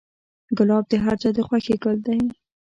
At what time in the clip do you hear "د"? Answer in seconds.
0.91-0.93, 1.35-1.39